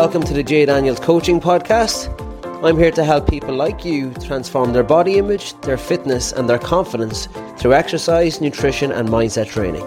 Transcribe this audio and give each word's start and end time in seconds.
Welcome 0.00 0.22
to 0.22 0.32
the 0.32 0.44
Jay 0.44 0.64
Daniels 0.64 1.00
Coaching 1.00 1.40
Podcast. 1.40 2.06
I'm 2.64 2.78
here 2.78 2.92
to 2.92 3.02
help 3.02 3.28
people 3.28 3.52
like 3.52 3.84
you 3.84 4.14
transform 4.24 4.72
their 4.72 4.84
body 4.84 5.18
image, 5.18 5.60
their 5.62 5.76
fitness, 5.76 6.30
and 6.30 6.48
their 6.48 6.60
confidence 6.60 7.26
through 7.56 7.74
exercise, 7.74 8.40
nutrition, 8.40 8.92
and 8.92 9.08
mindset 9.08 9.48
training. 9.48 9.82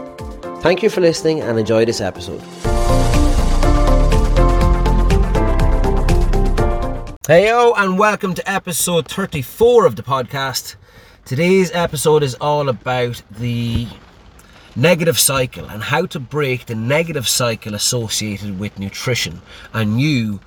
Thank 0.60 0.84
you 0.84 0.90
for 0.90 1.00
listening 1.00 1.40
and 1.40 1.58
enjoy 1.58 1.86
this 1.86 2.02
episode. 2.02 2.42
Heyo, 7.24 7.74
and 7.78 7.98
welcome 7.98 8.34
to 8.34 8.52
episode 8.52 9.08
34 9.08 9.86
of 9.86 9.96
the 9.96 10.04
podcast. 10.04 10.76
Today's 11.24 11.72
episode 11.72 12.22
is 12.22 12.36
all 12.36 12.68
about 12.68 13.24
the 13.32 13.88
negative 14.76 15.20
cycle 15.20 15.66
and 15.66 15.84
how 15.84 16.06
to 16.06 16.20
break 16.20 16.66
the 16.66 16.76
negative 16.76 17.28
cycle 17.28 17.74
associated 17.76 18.60
with 18.60 18.78
nutrition 18.80 19.42
and 19.74 20.00
you 20.00 20.40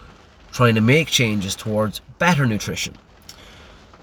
trying 0.53 0.75
to 0.75 0.81
make 0.81 1.09
changes 1.09 1.55
towards 1.55 2.01
better 2.19 2.47
nutrition. 2.47 2.97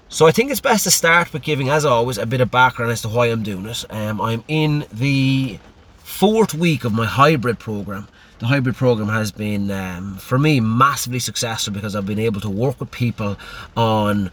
So 0.08 0.26
I 0.26 0.30
think 0.30 0.50
it's 0.50 0.60
best 0.60 0.84
to 0.84 0.90
start 0.90 1.32
with 1.32 1.42
giving, 1.42 1.70
as 1.70 1.86
always, 1.86 2.18
a 2.18 2.26
bit 2.26 2.42
of 2.42 2.50
background 2.50 2.92
as 2.92 3.00
to 3.02 3.08
why 3.08 3.28
I'm 3.28 3.42
doing 3.42 3.64
it. 3.64 3.84
Um, 3.88 4.20
I'm 4.20 4.44
in 4.46 4.84
the 4.92 5.58
fourth 5.98 6.52
week 6.52 6.84
of 6.84 6.92
my 6.92 7.06
hybrid 7.06 7.58
program. 7.58 8.06
The 8.38 8.46
hybrid 8.46 8.76
program 8.76 9.08
has 9.08 9.32
been, 9.32 9.70
um, 9.70 10.16
for 10.18 10.38
me, 10.38 10.60
massively 10.60 11.18
successful 11.18 11.72
because 11.72 11.96
I've 11.96 12.04
been 12.04 12.18
able 12.18 12.42
to 12.42 12.50
work 12.50 12.78
with 12.78 12.90
people 12.90 13.38
on 13.74 14.30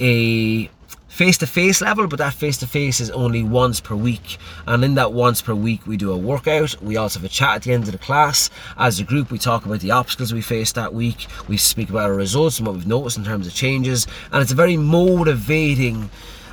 a 0.00 0.70
face 1.18 1.36
to 1.36 1.48
face 1.48 1.80
level, 1.80 2.06
but 2.06 2.20
that 2.20 2.32
face 2.32 2.56
to 2.58 2.64
face 2.64 3.00
is 3.00 3.10
only 3.10 3.42
once 3.42 3.80
per 3.80 3.96
week. 3.96 4.38
And 4.68 4.84
in 4.84 4.94
that 4.94 5.12
once 5.12 5.42
per 5.42 5.52
week, 5.52 5.84
we 5.84 5.96
do 5.96 6.12
a 6.12 6.16
workout. 6.16 6.80
We 6.80 6.96
also 6.96 7.18
have 7.18 7.26
a 7.26 7.28
chat 7.28 7.56
at 7.56 7.62
the 7.64 7.72
end 7.72 7.82
of 7.86 7.90
the 7.90 7.98
class. 7.98 8.50
As 8.76 9.00
a 9.00 9.04
group, 9.04 9.32
we 9.32 9.38
talk 9.38 9.66
about 9.66 9.80
the 9.80 9.90
obstacles 9.90 10.32
we 10.32 10.42
faced 10.42 10.76
that 10.76 10.94
week. 10.94 11.26
We 11.48 11.56
speak 11.56 11.90
about 11.90 12.08
our 12.08 12.14
results 12.14 12.58
and 12.58 12.68
what 12.68 12.76
we've 12.76 12.86
noticed 12.86 13.18
in 13.18 13.24
terms 13.24 13.48
of 13.48 13.52
changes. 13.52 14.06
And 14.30 14.40
it's 14.40 14.52
a 14.52 14.54
very 14.54 14.76
motivating 14.76 16.08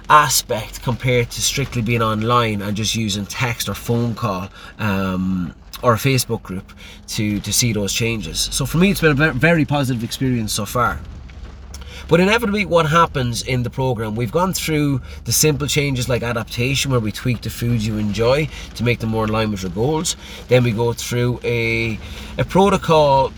aspect 0.10 0.82
compared 0.82 1.30
to 1.30 1.44
strictly 1.44 1.84
being 1.84 2.02
online 2.02 2.64
and 2.64 2.76
just 2.76 2.96
using 2.96 3.28
text 3.28 3.70
or 3.70 3.76
phone 3.76 4.16
call. 4.16 4.50
Um, 4.80 5.54
or 5.84 5.94
a 5.94 5.98
Facebook 5.98 6.42
group 6.42 6.72
to 7.06 7.40
to 7.42 7.54
see 7.54 7.72
those 7.72 7.94
changes. 7.94 8.40
So 8.40 8.66
for 8.66 8.80
me, 8.80 8.90
it's 8.90 9.02
been 9.02 9.22
a 9.22 9.34
very 9.34 9.66
positive 9.66 10.04
experience 10.04 10.54
so 10.54 10.66
far. 10.66 11.00
But 12.08 12.20
inevitably, 12.20 12.66
what 12.66 12.86
happens 12.86 13.42
in 13.42 13.64
the 13.64 13.70
program, 13.70 14.16
we've 14.16 14.32
gone 14.32 14.54
through 14.54 15.02
the 15.24 15.32
simple 15.32 15.68
changes 15.68 16.08
like 16.08 16.22
adaptation, 16.22 16.92
where 16.92 17.00
we 17.00 17.12
tweak 17.12 17.42
the 17.42 17.50
foods 17.50 17.86
you 17.88 17.98
enjoy 17.98 18.48
to 18.76 18.84
make 18.84 19.00
them 19.00 19.10
more 19.10 19.24
in 19.24 19.32
line 19.32 19.50
with 19.50 19.64
your 19.64 19.72
goals. 19.72 20.16
Then 20.48 20.64
we 20.64 20.72
go 20.72 20.94
through 20.94 21.40
a, 21.44 21.98
a 22.38 22.46
protocol 22.46 23.34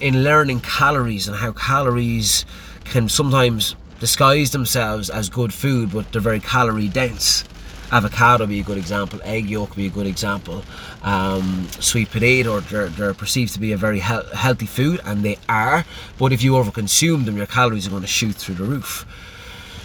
in 0.00 0.24
learning 0.24 0.60
calories 0.60 1.28
and 1.28 1.36
how 1.36 1.52
calories 1.52 2.44
can 2.84 3.08
sometimes 3.08 3.76
disguise 4.00 4.50
themselves 4.50 5.10
as 5.10 5.28
good 5.28 5.54
food, 5.54 5.92
but 5.92 6.10
they're 6.10 6.20
very 6.20 6.40
calorie 6.40 6.88
dense 6.88 7.44
avocado 7.92 8.46
be 8.46 8.60
a 8.60 8.62
good 8.62 8.78
example, 8.78 9.20
egg 9.24 9.48
yolk 9.48 9.74
be 9.76 9.86
a 9.86 9.90
good 9.90 10.06
example, 10.06 10.62
um, 11.02 11.66
sweet 11.80 12.10
potato, 12.10 12.60
they're, 12.60 12.88
they're, 12.88 13.14
perceived 13.14 13.52
to 13.54 13.60
be 13.60 13.72
a 13.72 13.76
very 13.76 14.00
he- 14.00 14.28
healthy 14.34 14.66
food, 14.66 15.00
and 15.04 15.24
they 15.24 15.38
are, 15.48 15.84
but 16.18 16.32
if 16.32 16.42
you 16.42 16.52
overconsume 16.52 17.24
them, 17.24 17.36
your 17.36 17.46
calories 17.46 17.86
are 17.86 17.90
going 17.90 18.02
to 18.02 18.08
shoot 18.08 18.34
through 18.34 18.56
the 18.56 18.64
roof. 18.64 19.06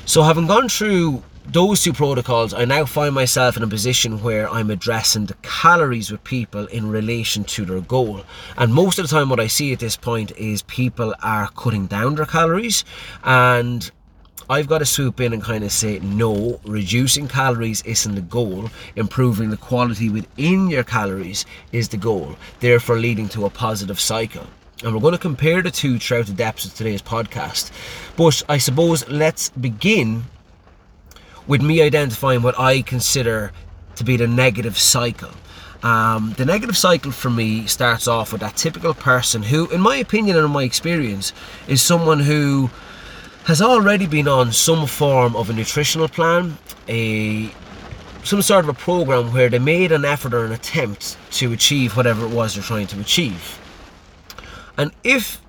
So, 0.06 0.24
having 0.24 0.48
gone 0.48 0.68
through 0.68 1.24
those 1.46 1.84
two 1.84 1.94
protocols, 1.94 2.54
I 2.54 2.66
now 2.66 2.86
find 2.86 3.14
myself 3.14 3.58
in 3.58 3.64
a 3.64 3.68
position 3.68 4.22
where 4.22 4.50
I'm 4.50 4.70
addressing 4.70 5.26
the 5.26 5.34
calories 5.42 6.12
with 6.12 6.24
people 6.24 6.68
in 6.68 6.90
relation 6.90 7.44
to 7.46 7.66
their 7.66 7.82
goal. 7.82 8.22
And 8.58 8.74
most 8.74 9.00
of 9.00 9.08
the 9.08 9.14
time, 9.14 9.30
what 9.30 9.40
I 9.40 9.48
see 9.48 9.74
at 9.74 9.80
this 9.80 9.98
point 9.98 10.32
is 10.38 10.62
people 10.64 11.14
are 11.22 11.50
cutting 11.50 11.88
down 11.88 12.16
their 12.16 12.26
calories 12.26 12.86
and 13.24 13.90
I've 14.50 14.68
got 14.68 14.80
to 14.80 14.86
swoop 14.86 15.22
in 15.22 15.34
and 15.34 15.42
kind 15.42 15.64
of 15.64 15.72
say, 15.72 16.00
no, 16.00 16.60
reducing 16.66 17.28
calories 17.28 17.82
isn't 17.84 18.16
the 18.16 18.22
goal. 18.22 18.70
Improving 18.96 19.50
the 19.50 19.58
quality 19.58 20.10
within 20.10 20.70
your 20.70 20.84
calories 20.84 21.46
is 21.72 21.90
the 21.90 21.98
goal, 21.98 22.36
therefore 22.60 22.98
leading 22.98 23.30
to 23.30 23.46
a 23.46 23.50
positive 23.50 24.00
cycle. 24.00 24.46
And 24.84 24.94
we're 24.94 25.02
going 25.02 25.14
to 25.14 25.18
compare 25.18 25.62
the 25.62 25.72
two 25.72 25.98
throughout 25.98 26.26
the 26.26 26.34
depths 26.34 26.66
of 26.66 26.74
today's 26.74 27.02
podcast. 27.02 27.72
But 28.18 28.44
I 28.50 28.58
suppose 28.58 29.08
let's 29.08 29.50
begin 29.50 30.26
with 31.48 31.62
me 31.62 31.82
identifying 31.82 32.42
what 32.42 32.60
I 32.60 32.82
consider 32.82 33.52
to 33.96 34.04
be 34.04 34.18
the 34.18 34.28
negative 34.28 34.78
cycle. 34.78 35.32
Um, 35.84 36.34
the 36.38 36.46
negative 36.46 36.78
cycle 36.78 37.12
for 37.12 37.30
me 37.30 37.66
starts 37.68 38.08
off 38.08 38.32
with 38.32 38.40
that 38.42 38.56
typical 38.56 38.94
person 38.94 39.44
who, 39.44 39.70
in 39.70 39.82
my 39.82 39.98
opinion 39.98 40.38
and 40.38 40.46
in 40.46 40.52
my 40.52 40.64
experience, 40.64 41.34
is 41.68 41.82
someone 41.82 42.22
who 42.22 42.70
has 43.46 43.62
already 43.62 44.08
been 44.08 44.28
on 44.28 44.52
some 44.52 44.88
form 44.88 45.36
of 45.36 45.50
a 45.50 45.54
nutritional 45.54 46.08
plan, 46.08 46.58
a 46.88 47.52
some 48.24 48.42
sort 48.42 48.64
of 48.64 48.70
a 48.70 48.74
program 48.74 49.34
where 49.34 49.50
they 49.50 49.60
made 49.60 49.92
an 49.92 50.06
effort 50.06 50.34
or 50.34 50.46
an 50.46 50.54
attempt 50.54 51.18
to 51.30 51.52
achieve 51.52 51.98
whatever 51.98 52.26
it 52.26 52.32
was 52.32 52.56
they're 52.56 52.64
trying 52.64 52.88
to 52.88 53.00
achieve. 53.02 53.60
And 54.78 54.92
if 55.04 55.42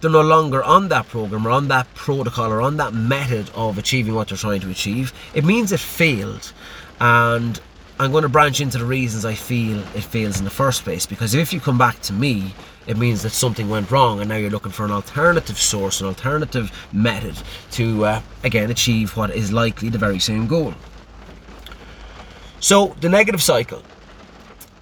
they're 0.00 0.10
no 0.10 0.22
longer 0.22 0.62
on 0.62 0.88
that 0.88 1.06
program 1.08 1.46
or 1.46 1.50
on 1.50 1.68
that 1.68 1.92
protocol 1.94 2.50
or 2.50 2.62
on 2.62 2.78
that 2.78 2.94
method 2.94 3.50
of 3.54 3.76
achieving 3.76 4.14
what 4.14 4.28
they're 4.28 4.38
trying 4.38 4.60
to 4.62 4.70
achieve, 4.70 5.12
it 5.34 5.44
means 5.44 5.72
it 5.72 5.80
failed. 5.80 6.52
And 7.00 7.60
I'm 8.02 8.10
going 8.10 8.22
to 8.22 8.28
branch 8.28 8.60
into 8.60 8.78
the 8.78 8.84
reasons 8.84 9.24
I 9.24 9.34
feel 9.34 9.78
it 9.78 10.02
fails 10.02 10.38
in 10.38 10.44
the 10.44 10.50
first 10.50 10.82
place. 10.82 11.06
Because 11.06 11.34
if 11.34 11.52
you 11.52 11.60
come 11.60 11.78
back 11.78 12.00
to 12.02 12.12
me 12.12 12.52
it 12.86 12.96
means 12.96 13.22
that 13.22 13.30
something 13.30 13.68
went 13.68 13.90
wrong 13.90 14.20
and 14.20 14.28
now 14.28 14.36
you're 14.36 14.50
looking 14.50 14.72
for 14.72 14.84
an 14.84 14.90
alternative 14.90 15.58
source, 15.58 16.00
an 16.00 16.08
alternative 16.08 16.72
method 16.92 17.40
to, 17.70 18.04
uh, 18.04 18.22
again, 18.42 18.70
achieve 18.70 19.16
what 19.16 19.30
is 19.30 19.52
likely 19.52 19.88
the 19.88 19.98
very 19.98 20.18
same 20.18 20.46
goal. 20.46 20.74
So, 22.58 22.96
the 23.00 23.08
negative 23.08 23.42
cycle. 23.42 23.82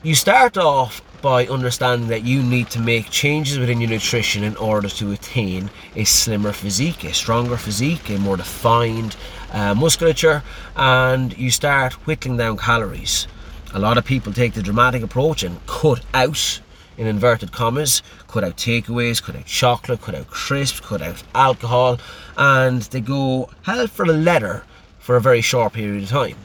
You 0.03 0.15
start 0.15 0.57
off 0.57 1.03
by 1.23 1.47
understanding 1.47 2.09
that 2.09 2.25
you 2.25 2.43
need 2.43 2.71
to 2.71 2.81
make 2.81 3.11
changes 3.11 3.59
within 3.59 3.81
your 3.81 3.91
nutrition 3.91 4.43
in 4.45 4.57
order 4.57 4.89
to 4.89 5.13
attain 5.13 5.71
a 5.97 6.05
slimmer 6.05 6.53
physique, 6.53 7.05
a 7.05 7.13
stronger 7.13 7.57
physique, 7.57 8.09
a 8.11 8.19
more 8.19 8.37
defined 8.37 9.17
uh, 9.53 9.75
musculature, 9.75 10.43
and 10.77 11.37
you 11.37 11.51
start 11.51 11.95
whittling 12.07 12.37
down 12.37 12.57
calories. 12.57 13.27
A 13.75 13.79
lot 13.79 13.99
of 13.99 14.05
people 14.05 14.33
take 14.33 14.55
the 14.55 14.63
dramatic 14.63 15.03
approach 15.03 15.43
and 15.43 15.65
cut 15.67 16.01
out 16.15 16.61
in 16.97 17.07
inverted 17.07 17.53
commas, 17.53 18.03
cut 18.29 18.45
out 18.45 18.57
takeaways, 18.57 19.23
cut 19.23 19.37
out 19.37 19.47
chocolate, 19.47 20.03
cut 20.03 20.15
out 20.15 20.29
crisps, 20.29 20.81
cut 20.81 21.03
out 21.03 21.23
alcohol, 21.35 21.99
and 22.37 22.83
they 22.83 23.01
go 23.01 23.49
hell 23.63 23.87
for 23.87 24.07
the 24.07 24.13
leather 24.13 24.65
for 24.99 25.17
a 25.17 25.21
very 25.21 25.41
short 25.41 25.73
period 25.73 26.03
of 26.03 26.09
time 26.09 26.37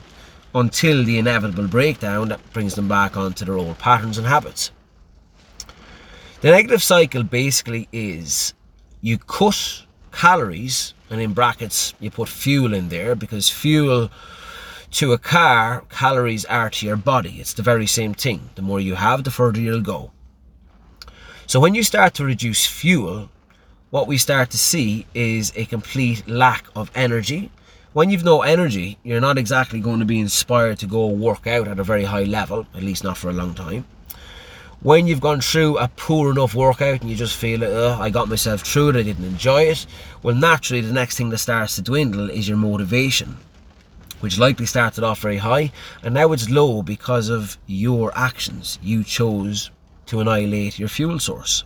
until 0.56 1.04
the 1.04 1.20
inevitable 1.20 1.68
breakdown 1.68 2.30
that 2.30 2.54
brings 2.54 2.74
them 2.74 2.88
back 2.88 3.16
onto 3.16 3.46
their 3.46 3.58
old 3.58 3.78
patterns 3.78 4.18
and 4.18 4.26
habits. 4.26 4.72
The 6.42 6.50
negative 6.50 6.82
cycle 6.82 7.24
basically 7.24 7.88
is 7.92 8.54
you 9.02 9.18
cut 9.18 9.86
calories, 10.12 10.94
and 11.10 11.22
in 11.22 11.34
brackets, 11.34 11.94
you 12.00 12.10
put 12.10 12.30
fuel 12.30 12.74
in 12.74 12.90
there 12.90 13.16
because 13.16 13.50
fuel 13.50 14.10
to 14.92 15.12
a 15.12 15.18
car, 15.18 15.84
calories 15.90 16.46
are 16.46 16.70
to 16.70 16.86
your 16.86 16.96
body. 16.96 17.38
It's 17.40 17.54
the 17.54 17.64
very 17.64 17.86
same 17.86 18.14
thing. 18.14 18.50
The 18.56 18.62
more 18.62 18.80
you 18.80 18.96
have, 18.96 19.26
the 19.26 19.32
further 19.32 19.60
you'll 19.60 19.82
go. 19.82 20.12
So 21.48 21.60
when 21.60 21.76
you 21.76 21.84
start 21.84 22.14
to 22.16 22.26
reduce 22.26 22.66
fuel, 22.66 23.30
what 23.90 24.08
we 24.08 24.18
start 24.18 24.50
to 24.52 24.58
see 24.58 25.06
is 25.14 25.52
a 25.56 25.66
complete 25.66 26.28
lack 26.28 26.66
of 26.76 26.90
energy. 26.96 27.52
When 27.96 28.10
you've 28.10 28.26
no 28.26 28.42
energy, 28.42 28.98
you're 29.04 29.22
not 29.22 29.38
exactly 29.38 29.80
going 29.80 30.00
to 30.00 30.06
be 30.06 30.20
inspired 30.20 30.80
to 30.80 30.86
go 30.86 31.08
work 31.08 31.48
out 31.48 31.70
at 31.70 31.80
a 31.80 31.84
very 31.86 32.04
high 32.04 32.26
level, 32.26 32.68
at 32.76 32.84
least 32.84 33.06
not 33.06 33.16
for 33.16 33.30
a 33.30 33.34
long 33.34 33.54
time. 33.54 33.86
When 34.82 35.08
you've 35.08 35.22
gone 35.22 35.40
through 35.40 35.78
a 35.78 35.88
poor 35.88 36.30
enough 36.30 36.54
workout 36.56 37.00
and 37.00 37.10
you 37.10 37.16
just 37.16 37.38
feel, 37.38 37.64
oh, 37.64 37.98
I 37.98 38.10
got 38.10 38.28
myself 38.28 38.64
through 38.64 38.90
it, 38.90 38.96
I 38.98 39.04
didn't 39.04 39.24
enjoy 39.24 39.68
it, 39.68 39.86
well, 40.24 40.36
naturally, 40.36 40.82
the 40.82 40.92
next 40.92 41.16
thing 41.16 41.30
that 41.30 41.38
starts 41.38 41.76
to 41.78 41.82
dwindle 41.82 42.30
is 42.30 42.50
your 42.50 42.58
motivation 42.58 43.38
which 44.20 44.38
likely 44.38 44.66
started 44.66 45.06
off 45.06 45.22
very 45.22 45.38
high 45.38 45.72
and 46.04 46.14
now 46.14 46.34
it's 46.34 46.50
low 46.50 46.82
because 46.82 47.30
of 47.30 47.58
your 47.66 48.12
actions. 48.14 48.78
You 48.84 49.06
chose 49.06 49.72
to 50.08 50.20
annihilate 50.20 50.78
your 50.78 50.90
fuel 50.90 51.20
source. 51.20 51.64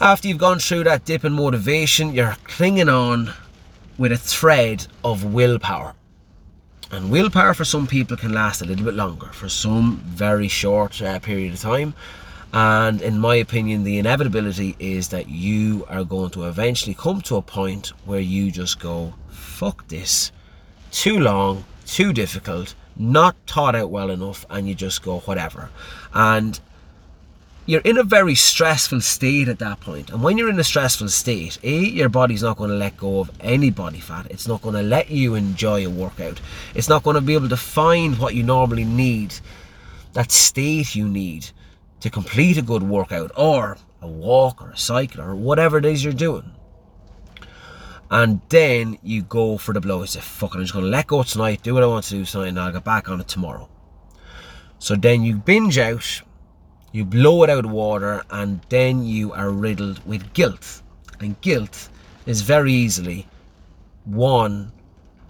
After 0.00 0.28
you've 0.28 0.38
gone 0.38 0.60
through 0.60 0.84
that 0.84 1.04
dip 1.04 1.26
in 1.26 1.34
motivation, 1.34 2.14
you're 2.14 2.38
clinging 2.44 2.88
on 2.88 3.34
with 3.98 4.12
a 4.12 4.16
thread 4.16 4.86
of 5.04 5.24
willpower. 5.24 5.94
And 6.90 7.10
willpower 7.10 7.52
for 7.52 7.64
some 7.66 7.86
people 7.86 8.16
can 8.16 8.32
last 8.32 8.62
a 8.62 8.64
little 8.64 8.84
bit 8.84 8.94
longer, 8.94 9.26
for 9.26 9.48
some 9.48 9.98
very 10.06 10.48
short 10.48 11.02
uh, 11.02 11.18
period 11.18 11.52
of 11.52 11.60
time. 11.60 11.92
And 12.54 13.02
in 13.02 13.18
my 13.18 13.34
opinion, 13.34 13.84
the 13.84 13.98
inevitability 13.98 14.74
is 14.78 15.08
that 15.08 15.28
you 15.28 15.84
are 15.90 16.04
going 16.04 16.30
to 16.30 16.44
eventually 16.44 16.94
come 16.94 17.20
to 17.22 17.36
a 17.36 17.42
point 17.42 17.88
where 18.06 18.20
you 18.20 18.50
just 18.50 18.80
go, 18.80 19.12
fuck 19.28 19.86
this, 19.88 20.32
too 20.90 21.20
long, 21.20 21.64
too 21.84 22.14
difficult, 22.14 22.74
not 22.96 23.36
thought 23.46 23.74
out 23.74 23.90
well 23.90 24.10
enough, 24.10 24.46
and 24.48 24.66
you 24.66 24.74
just 24.74 25.02
go, 25.02 25.18
whatever. 25.20 25.68
And 26.14 26.58
you're 27.68 27.82
in 27.82 27.98
a 27.98 28.02
very 28.02 28.34
stressful 28.34 29.02
state 29.02 29.46
at 29.46 29.58
that 29.58 29.78
point. 29.80 30.08
And 30.08 30.22
when 30.22 30.38
you're 30.38 30.48
in 30.48 30.58
a 30.58 30.64
stressful 30.64 31.10
state, 31.10 31.58
A, 31.62 31.80
your 31.80 32.08
body's 32.08 32.42
not 32.42 32.56
going 32.56 32.70
to 32.70 32.76
let 32.76 32.96
go 32.96 33.20
of 33.20 33.30
any 33.40 33.68
body 33.68 34.00
fat. 34.00 34.26
It's 34.30 34.48
not 34.48 34.62
going 34.62 34.74
to 34.74 34.82
let 34.82 35.10
you 35.10 35.34
enjoy 35.34 35.84
a 35.86 35.90
workout. 35.90 36.40
It's 36.74 36.88
not 36.88 37.02
going 37.02 37.16
to 37.16 37.20
be 37.20 37.34
able 37.34 37.50
to 37.50 37.58
find 37.58 38.18
what 38.18 38.34
you 38.34 38.42
normally 38.42 38.86
need, 38.86 39.34
that 40.14 40.32
state 40.32 40.94
you 40.94 41.06
need 41.06 41.50
to 42.00 42.08
complete 42.08 42.56
a 42.56 42.62
good 42.62 42.82
workout 42.82 43.32
or 43.36 43.76
a 44.00 44.08
walk 44.08 44.62
or 44.62 44.70
a 44.70 44.78
cycle 44.78 45.20
or 45.20 45.34
whatever 45.34 45.76
it 45.76 45.84
is 45.84 46.02
you're 46.02 46.14
doing. 46.14 46.50
And 48.10 48.40
then 48.48 48.96
you 49.02 49.20
go 49.20 49.58
for 49.58 49.74
the 49.74 49.82
blow. 49.82 50.00
You 50.00 50.06
say, 50.06 50.20
fuck 50.20 50.54
it, 50.54 50.56
I'm 50.56 50.62
just 50.62 50.72
going 50.72 50.86
to 50.86 50.90
let 50.90 51.08
go 51.08 51.22
tonight, 51.22 51.62
do 51.62 51.74
what 51.74 51.82
I 51.82 51.86
want 51.86 52.06
to 52.06 52.12
do 52.12 52.24
tonight, 52.24 52.48
and 52.48 52.58
I'll 52.58 52.72
get 52.72 52.84
back 52.84 53.10
on 53.10 53.20
it 53.20 53.28
tomorrow. 53.28 53.68
So 54.78 54.96
then 54.96 55.22
you 55.22 55.36
binge 55.36 55.76
out 55.76 56.22
you 56.98 57.04
blow 57.04 57.44
it 57.44 57.48
out 57.48 57.64
water, 57.64 58.24
and 58.28 58.60
then 58.70 59.04
you 59.04 59.32
are 59.32 59.50
riddled 59.50 60.04
with 60.04 60.32
guilt. 60.32 60.82
And 61.20 61.40
guilt 61.42 61.88
is 62.26 62.42
very 62.42 62.72
easily 62.72 63.24
one 64.04 64.72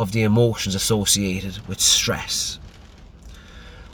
of 0.00 0.12
the 0.12 0.22
emotions 0.22 0.74
associated 0.74 1.58
with 1.68 1.78
stress. 1.78 2.58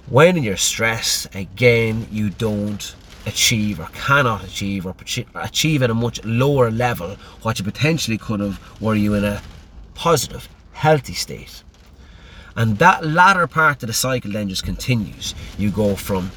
When 0.06 0.40
you're 0.40 0.56
stressed, 0.56 1.34
again, 1.34 2.06
you 2.12 2.30
don't 2.30 2.94
achieve 3.26 3.80
or 3.80 3.88
cannot 3.92 4.44
achieve 4.44 4.86
or 4.86 4.94
achieve 5.34 5.82
at 5.82 5.90
a 5.90 5.94
much 5.94 6.24
lower 6.24 6.70
level 6.70 7.16
what 7.42 7.58
you 7.58 7.64
potentially 7.64 8.18
could 8.18 8.38
have 8.38 8.60
were 8.80 8.94
you 8.94 9.14
in 9.14 9.24
a 9.24 9.42
positive, 9.94 10.48
healthy 10.72 11.14
state. 11.14 11.64
And 12.54 12.78
that 12.78 13.04
latter 13.04 13.48
part 13.48 13.82
of 13.82 13.88
the 13.88 13.92
cycle 13.92 14.30
then 14.30 14.48
just 14.48 14.62
continues. 14.62 15.34
You 15.58 15.70
go 15.72 15.96
from 15.96 16.30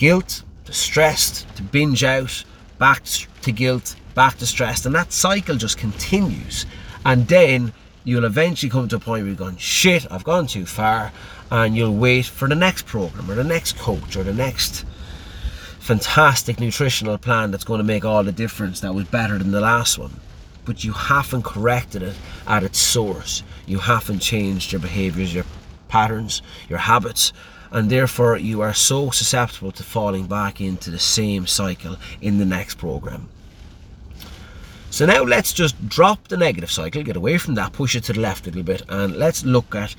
guilt 0.00 0.42
to 0.64 0.72
stressed 0.72 1.46
to 1.56 1.62
binge 1.62 2.02
out, 2.04 2.42
back 2.78 3.04
to 3.42 3.52
guilt, 3.52 3.96
back 4.14 4.38
to 4.38 4.46
stressed, 4.46 4.86
and 4.86 4.94
that 4.94 5.12
cycle 5.12 5.56
just 5.56 5.76
continues. 5.76 6.64
And 7.04 7.28
then 7.28 7.74
you'll 8.04 8.24
eventually 8.24 8.70
come 8.70 8.88
to 8.88 8.96
a 8.96 8.98
point 8.98 9.22
where 9.22 9.26
you're 9.26 9.36
going, 9.36 9.58
shit, 9.58 10.10
I've 10.10 10.24
gone 10.24 10.46
too 10.46 10.64
far, 10.64 11.12
and 11.50 11.76
you'll 11.76 11.94
wait 11.94 12.24
for 12.24 12.48
the 12.48 12.54
next 12.54 12.86
program 12.86 13.30
or 13.30 13.34
the 13.34 13.44
next 13.44 13.76
coach 13.76 14.16
or 14.16 14.22
the 14.22 14.32
next 14.32 14.86
fantastic 15.80 16.60
nutritional 16.60 17.18
plan 17.18 17.50
that's 17.50 17.64
going 17.64 17.78
to 17.78 17.84
make 17.84 18.06
all 18.06 18.24
the 18.24 18.32
difference 18.32 18.80
that 18.80 18.94
was 18.94 19.04
better 19.04 19.36
than 19.36 19.50
the 19.50 19.60
last 19.60 19.98
one. 19.98 20.18
But 20.64 20.82
you 20.82 20.92
haven't 20.94 21.42
corrected 21.42 22.02
it 22.02 22.16
at 22.46 22.62
its 22.62 22.78
source. 22.78 23.42
You 23.66 23.78
haven't 23.78 24.20
changed 24.20 24.72
your 24.72 24.80
behaviors, 24.80 25.34
your 25.34 25.44
patterns, 25.88 26.40
your 26.70 26.78
habits, 26.78 27.34
and 27.70 27.90
therefore 27.90 28.36
you 28.36 28.60
are 28.60 28.74
so 28.74 29.10
susceptible 29.10 29.72
to 29.72 29.82
falling 29.82 30.26
back 30.26 30.60
into 30.60 30.90
the 30.90 30.98
same 30.98 31.46
cycle 31.46 31.96
in 32.20 32.38
the 32.38 32.44
next 32.44 32.76
program. 32.76 33.28
So 34.90 35.06
now 35.06 35.22
let's 35.22 35.52
just 35.52 35.88
drop 35.88 36.28
the 36.28 36.36
negative 36.36 36.70
cycle, 36.70 37.02
get 37.04 37.16
away 37.16 37.38
from 37.38 37.54
that, 37.54 37.72
push 37.72 37.94
it 37.94 38.04
to 38.04 38.12
the 38.12 38.20
left 38.20 38.46
a 38.46 38.50
little 38.50 38.64
bit, 38.64 38.82
and 38.88 39.16
let's 39.16 39.44
look 39.44 39.74
at 39.74 39.94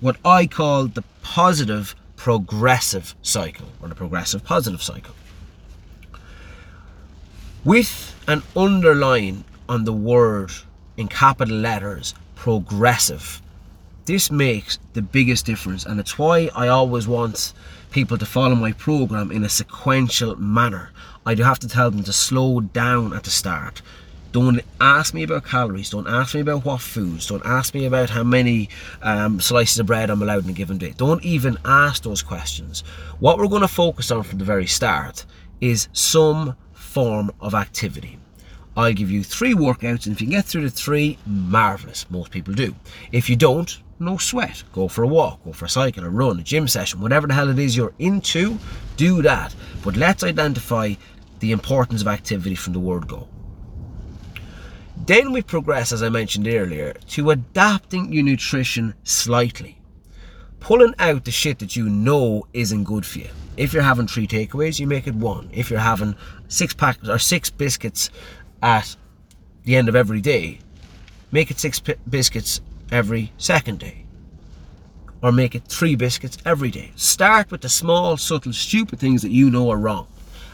what 0.00 0.16
I 0.24 0.46
call 0.46 0.86
the 0.86 1.04
positive 1.22 1.94
progressive 2.16 3.14
cycle, 3.22 3.66
or 3.82 3.88
the 3.88 3.94
progressive 3.94 4.42
positive 4.42 4.82
cycle. 4.82 5.14
With 7.64 8.14
an 8.26 8.42
underline 8.56 9.44
on 9.68 9.84
the 9.84 9.92
word 9.92 10.50
in 10.96 11.08
capital 11.08 11.56
letters, 11.56 12.14
progressive, 12.34 13.42
this 14.04 14.30
makes 14.30 14.78
the 14.94 15.02
biggest 15.02 15.46
difference 15.46 15.86
and 15.86 16.00
it's 16.00 16.18
why 16.18 16.50
I 16.54 16.68
always 16.68 17.06
want 17.06 17.52
people 17.90 18.18
to 18.18 18.26
follow 18.26 18.54
my 18.54 18.72
program 18.72 19.30
in 19.30 19.44
a 19.44 19.48
sequential 19.48 20.36
manner. 20.36 20.90
I 21.24 21.34
do 21.34 21.42
have 21.42 21.58
to 21.60 21.68
tell 21.68 21.90
them 21.90 22.02
to 22.04 22.12
slow 22.12 22.60
down 22.60 23.12
at 23.12 23.24
the 23.24 23.30
start. 23.30 23.82
Don't 24.32 24.62
ask 24.80 25.12
me 25.12 25.24
about 25.24 25.44
calories. 25.44 25.90
Don't 25.90 26.08
ask 26.08 26.34
me 26.34 26.40
about 26.40 26.64
what 26.64 26.80
foods. 26.80 27.26
Don't 27.26 27.44
ask 27.44 27.74
me 27.74 27.84
about 27.84 28.08
how 28.08 28.22
many 28.24 28.70
um, 29.02 29.40
slices 29.40 29.78
of 29.78 29.86
bread 29.86 30.08
I'm 30.08 30.22
allowed 30.22 30.44
in 30.44 30.50
a 30.50 30.54
given 30.54 30.78
day. 30.78 30.94
Don't 30.96 31.22
even 31.22 31.58
ask 31.66 32.02
those 32.02 32.22
questions. 32.22 32.82
What 33.20 33.36
we're 33.36 33.46
going 33.46 33.60
to 33.60 33.68
focus 33.68 34.10
on 34.10 34.22
from 34.22 34.38
the 34.38 34.44
very 34.44 34.66
start 34.66 35.26
is 35.60 35.88
some 35.92 36.56
form 36.72 37.30
of 37.40 37.54
activity. 37.54 38.18
I'll 38.74 38.94
give 38.94 39.10
you 39.10 39.22
three 39.22 39.54
workouts, 39.54 40.06
and 40.06 40.14
if 40.14 40.20
you 40.22 40.26
can 40.28 40.30
get 40.36 40.46
through 40.46 40.62
the 40.62 40.70
three, 40.70 41.18
marvelous. 41.26 42.10
Most 42.10 42.30
people 42.30 42.54
do. 42.54 42.74
If 43.12 43.28
you 43.28 43.36
don't, 43.36 43.78
no 44.02 44.18
sweat. 44.18 44.62
Go 44.72 44.88
for 44.88 45.02
a 45.02 45.08
walk, 45.08 45.44
go 45.44 45.52
for 45.52 45.64
a 45.64 45.68
cycle, 45.68 46.04
a 46.04 46.10
run, 46.10 46.38
a 46.38 46.42
gym 46.42 46.68
session, 46.68 47.00
whatever 47.00 47.26
the 47.26 47.34
hell 47.34 47.48
it 47.48 47.58
is 47.58 47.76
you're 47.76 47.94
into, 47.98 48.58
do 48.96 49.22
that. 49.22 49.54
But 49.82 49.96
let's 49.96 50.24
identify 50.24 50.94
the 51.40 51.52
importance 51.52 52.02
of 52.02 52.08
activity 52.08 52.54
from 52.54 52.72
the 52.72 52.80
word 52.80 53.08
go. 53.08 53.28
Then 55.06 55.32
we 55.32 55.42
progress, 55.42 55.90
as 55.90 56.02
I 56.02 56.08
mentioned 56.08 56.46
earlier, 56.46 56.94
to 57.08 57.30
adapting 57.30 58.12
your 58.12 58.22
nutrition 58.22 58.94
slightly. 59.02 59.78
Pulling 60.60 60.94
out 61.00 61.24
the 61.24 61.32
shit 61.32 61.58
that 61.58 61.74
you 61.74 61.88
know 61.88 62.46
isn't 62.52 62.84
good 62.84 63.04
for 63.04 63.18
you. 63.18 63.28
If 63.56 63.72
you're 63.72 63.82
having 63.82 64.06
three 64.06 64.28
takeaways, 64.28 64.78
you 64.78 64.86
make 64.86 65.08
it 65.08 65.14
one. 65.14 65.50
If 65.52 65.70
you're 65.70 65.80
having 65.80 66.14
six 66.46 66.72
packs 66.72 67.08
or 67.08 67.18
six 67.18 67.50
biscuits 67.50 68.10
at 68.62 68.94
the 69.64 69.74
end 69.74 69.88
of 69.88 69.96
every 69.96 70.20
day, 70.20 70.60
make 71.32 71.50
it 71.50 71.58
six 71.58 71.80
biscuits 72.08 72.60
every 72.92 73.32
second 73.38 73.80
day. 73.80 74.04
Or 75.22 75.32
make 75.32 75.54
it 75.54 75.64
three 75.64 75.96
biscuits 75.96 76.38
every 76.44 76.70
day. 76.70 76.92
Start 76.96 77.50
with 77.50 77.62
the 77.62 77.68
small, 77.68 78.16
subtle, 78.16 78.52
stupid 78.52 78.98
things 79.00 79.22
that 79.22 79.30
you 79.30 79.50
know 79.50 79.70
are 79.70 79.78
wrong 79.78 80.06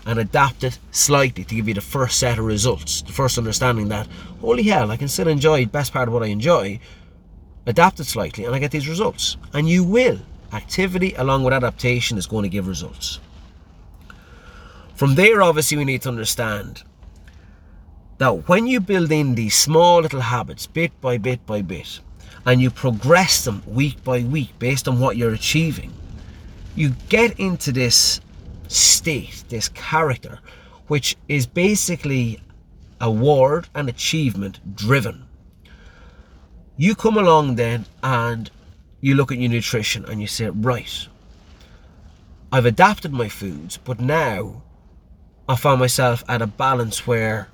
and 0.07 0.19
adapt 0.19 0.65
it 0.65 0.79
slightly 0.91 1.45
to 1.45 1.55
give 1.55 1.69
you 1.69 1.75
the 1.75 1.83
first 1.83 2.19
set 2.19 2.39
of 2.39 2.45
results. 2.45 3.03
The 3.03 3.13
first 3.13 3.37
understanding 3.37 3.89
that, 3.89 4.09
holy 4.41 4.63
hell, 4.63 4.91
I 4.91 4.97
can 4.97 5.09
still 5.09 5.29
enjoy 5.29 5.65
the 5.65 5.71
best 5.71 5.93
part 5.93 6.09
of 6.09 6.15
what 6.15 6.23
I 6.23 6.27
enjoy, 6.27 6.81
adapt 7.67 8.01
it 8.01 8.05
slightly, 8.05 8.47
and 8.47 8.55
I 8.55 8.59
get 8.59 8.71
these 8.71 8.89
results. 8.89 9.37
And 9.53 9.69
you 9.69 9.85
will. 9.85 10.19
Activity 10.53 11.13
along 11.15 11.45
with 11.45 11.53
adaptation 11.53 12.17
is 12.17 12.27
going 12.27 12.45
to 12.45 12.49
give 12.49 12.69
results. 12.69 13.21
From 14.95 15.15
there, 15.15 15.43
obviously, 15.43 15.77
we 15.77 15.85
need 15.85 16.03
to 16.03 16.09
understand 16.09 16.85
that 18.17 18.49
when 18.49 18.67
you 18.67 18.81
build 18.81 19.13
in 19.13 19.35
these 19.35 19.55
small 19.55 20.01
little 20.01 20.23
habits, 20.23 20.67
bit 20.67 20.99
by 21.03 21.19
bit 21.19 21.45
by 21.45 21.61
bit, 21.61 22.01
and 22.49 22.63
you 22.63 22.71
progress 22.71 23.45
them 23.45 23.63
week 23.67 24.03
by 24.05 24.21
week 24.21 24.59
based 24.59 24.89
on 24.89 24.99
what 24.99 25.19
you're 25.19 25.35
achieving, 25.35 25.93
you 26.75 26.89
get 27.11 27.39
into 27.39 27.71
this 27.71 28.23
state, 28.69 29.45
this 29.51 29.69
character, 29.69 30.39
which 30.87 31.15
is 31.29 31.47
basically 31.47 32.41
award 33.03 33.69
and 33.75 33.87
achievement 33.91 34.61
driven. 34.75 35.27
You 36.79 36.95
come 36.95 37.19
along 37.19 37.57
then 37.57 37.85
and 38.03 38.51
you 39.03 39.15
look 39.15 39.31
at 39.31 39.37
your 39.37 39.51
nutrition 39.51 40.07
and 40.07 40.19
you 40.19 40.27
say, 40.27 40.49
right, 40.49 41.07
I've 42.51 42.65
adapted 42.65 43.13
my 43.13 43.29
foods, 43.29 43.77
but 43.77 44.01
now 44.01 44.63
I 45.47 45.55
find 45.55 45.79
myself 45.79 46.25
at 46.31 46.41
a 46.41 46.47
balance 46.47 47.07
where 47.07 47.49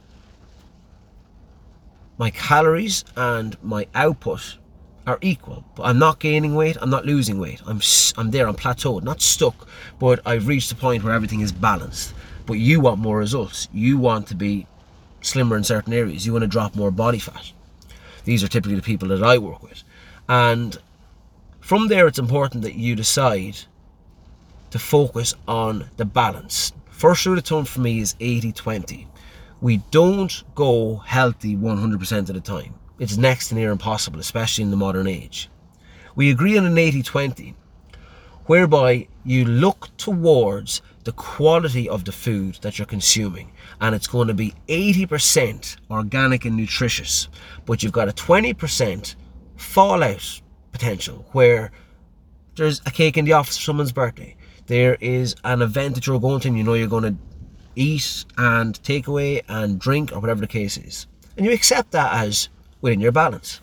my 2.16 2.30
calories 2.30 3.04
and 3.16 3.60
my 3.60 3.88
output 3.92 4.58
are 5.06 5.18
equal. 5.20 5.64
But 5.75 5.84
I'm 5.84 5.99
not 5.99 6.18
gaining 6.18 6.54
weight, 6.54 6.76
I'm 6.80 6.90
not 6.90 7.06
losing 7.06 7.38
weight. 7.38 7.61
I'm 7.66 7.80
I'm 8.16 8.30
there, 8.30 8.46
I'm 8.46 8.56
plateaued, 8.56 9.02
not 9.02 9.20
stuck, 9.20 9.68
but 9.99 10.20
I've 10.26 10.46
reached 10.46 10.73
a 10.73 10.76
point 10.76 11.04
where 11.04 11.14
everything 11.14 11.40
is 11.40 11.52
balanced. 11.52 12.14
But 12.46 12.54
you 12.54 12.80
want 12.80 13.00
more 13.00 13.18
results. 13.18 13.68
You 13.73 13.99
want 13.99 14.28
to 14.28 14.34
be 14.34 14.66
slimmer 15.23 15.56
in 15.56 15.64
certain 15.64 15.92
areas. 15.92 16.26
You 16.26 16.32
want 16.32 16.42
to 16.42 16.49
drop 16.49 16.75
more 16.75 16.90
body 16.90 17.18
fat. 17.18 17.52
These 18.25 18.44
are 18.44 18.49
typically 18.49 18.76
the 18.76 18.82
people 18.82 19.08
that 19.08 19.23
I 19.23 19.38
work 19.38 19.62
with. 19.62 19.82
And 20.28 20.76
from 21.61 21.88
there 21.88 22.06
it's 22.06 22.18
important 22.18 22.62
that 22.62 22.75
you 22.75 22.94
decide 22.94 23.58
to 24.70 24.78
focus 24.78 25.34
on 25.46 25.90
the 25.96 26.04
balance. 26.04 26.73
First 26.90 27.26
rule 27.26 27.38
of 27.38 27.44
thumb 27.44 27.64
for 27.64 27.80
me 27.80 28.00
is 28.00 28.14
80-20. 28.14 29.06
We 29.61 29.78
don't 29.90 30.42
go 30.54 30.96
healthy 30.96 31.56
100% 31.56 32.18
of 32.18 32.26
the 32.34 32.40
time 32.40 32.75
it's 32.98 33.16
next 33.16 33.48
to 33.48 33.54
near 33.54 33.70
impossible, 33.70 34.20
especially 34.20 34.64
in 34.64 34.70
the 34.70 34.76
modern 34.76 35.06
age. 35.06 35.50
We 36.16 36.30
agree 36.30 36.56
on 36.56 36.64
an 36.64 36.78
80 36.78 37.02
20, 37.02 37.54
whereby 38.46 39.08
you 39.24 39.44
look 39.44 39.88
towards 39.96 40.82
the 41.04 41.12
quality 41.12 41.88
of 41.88 42.04
the 42.04 42.12
food 42.12 42.58
that 42.62 42.78
you're 42.78 42.86
consuming, 42.86 43.52
and 43.80 43.94
it's 43.94 44.06
going 44.06 44.28
to 44.28 44.34
be 44.34 44.54
80% 44.68 45.76
organic 45.90 46.44
and 46.44 46.56
nutritious, 46.56 47.28
but 47.66 47.82
you've 47.82 47.92
got 47.92 48.08
a 48.08 48.12
20% 48.12 49.14
fallout 49.56 50.40
potential 50.72 51.26
where 51.32 51.72
there's 52.56 52.80
a 52.86 52.90
cake 52.90 53.16
in 53.16 53.24
the 53.24 53.32
office 53.32 53.56
for 53.56 53.64
someone's 53.64 53.92
birthday. 53.92 54.36
There 54.66 54.96
is 55.00 55.34
an 55.44 55.60
event 55.60 55.94
that 55.96 56.06
you're 56.06 56.20
going 56.20 56.40
to, 56.40 56.48
and 56.48 56.56
you 56.56 56.64
know 56.64 56.74
you're 56.74 56.88
going 56.88 57.04
to 57.04 57.16
eat 57.76 58.24
and 58.38 58.82
take 58.82 59.08
away 59.08 59.42
and 59.48 59.78
drink 59.78 60.12
or 60.12 60.20
whatever 60.20 60.40
the 60.40 60.46
case 60.46 60.78
is. 60.78 61.06
And 61.36 61.44
you 61.44 61.52
accept 61.52 61.90
that 61.90 62.14
as 62.14 62.48
within 62.84 63.00
your 63.00 63.12
balance. 63.12 63.62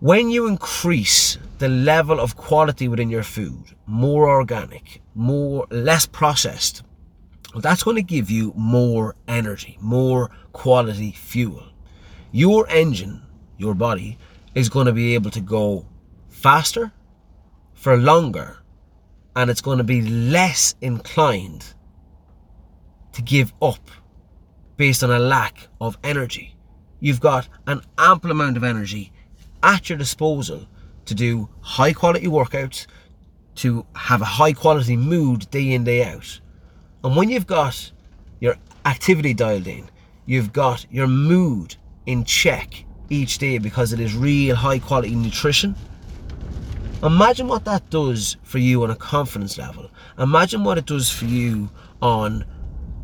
When 0.00 0.28
you 0.28 0.46
increase 0.46 1.38
the 1.58 1.68
level 1.70 2.20
of 2.20 2.36
quality 2.36 2.86
within 2.86 3.08
your 3.08 3.22
food, 3.22 3.64
more 3.86 4.28
organic, 4.28 5.00
more 5.14 5.66
less 5.70 6.04
processed, 6.04 6.82
well, 7.54 7.62
that's 7.62 7.82
going 7.82 7.96
to 7.96 8.02
give 8.02 8.30
you 8.30 8.52
more 8.54 9.16
energy, 9.26 9.78
more 9.80 10.30
quality 10.52 11.12
fuel. 11.12 11.64
Your 12.30 12.68
engine, 12.68 13.22
your 13.56 13.74
body, 13.74 14.18
is 14.54 14.68
going 14.68 14.86
to 14.86 14.92
be 14.92 15.14
able 15.14 15.30
to 15.30 15.40
go 15.40 15.86
faster 16.28 16.92
for 17.72 17.96
longer 17.96 18.58
and 19.34 19.48
it's 19.48 19.62
going 19.62 19.78
to 19.78 19.84
be 19.84 20.02
less 20.02 20.74
inclined 20.82 21.64
to 23.12 23.22
give 23.22 23.54
up 23.62 23.90
based 24.76 25.02
on 25.02 25.10
a 25.10 25.18
lack 25.18 25.68
of 25.80 25.96
energy. 26.04 26.57
You've 27.00 27.20
got 27.20 27.48
an 27.66 27.82
ample 27.96 28.30
amount 28.30 28.56
of 28.56 28.64
energy 28.64 29.12
at 29.62 29.88
your 29.88 29.98
disposal 29.98 30.66
to 31.06 31.14
do 31.14 31.48
high 31.60 31.92
quality 31.92 32.26
workouts, 32.26 32.86
to 33.56 33.84
have 33.94 34.22
a 34.22 34.26
high 34.26 34.52
quality 34.52 34.96
mood 34.96 35.50
day 35.50 35.72
in, 35.72 35.84
day 35.84 36.04
out. 36.04 36.40
And 37.02 37.16
when 37.16 37.28
you've 37.28 37.46
got 37.46 37.90
your 38.40 38.56
activity 38.84 39.34
dialed 39.34 39.66
in, 39.66 39.88
you've 40.26 40.52
got 40.52 40.86
your 40.90 41.06
mood 41.06 41.76
in 42.06 42.24
check 42.24 42.84
each 43.10 43.38
day 43.38 43.58
because 43.58 43.92
it 43.92 44.00
is 44.00 44.14
real 44.14 44.54
high 44.54 44.78
quality 44.78 45.14
nutrition. 45.14 45.74
Imagine 47.02 47.46
what 47.46 47.64
that 47.64 47.88
does 47.90 48.36
for 48.42 48.58
you 48.58 48.82
on 48.82 48.90
a 48.90 48.96
confidence 48.96 49.56
level. 49.56 49.90
Imagine 50.18 50.64
what 50.64 50.78
it 50.78 50.86
does 50.86 51.10
for 51.10 51.26
you 51.26 51.70
on 52.02 52.44